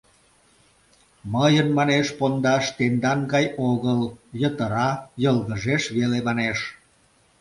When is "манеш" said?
1.77-2.07, 6.27-6.59